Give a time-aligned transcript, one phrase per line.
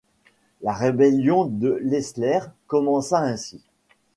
[0.63, 3.61] La Rébellion de Leisler commença ainsi.